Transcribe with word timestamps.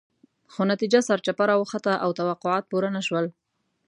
خو 0.53 0.61
نتیجه 0.71 0.99
سرچپه 1.07 1.43
راوخته 1.51 1.93
او 2.03 2.09
توقعات 2.19 2.63
پوره 2.71 2.89
نه 2.95 3.01
شول. 3.07 3.25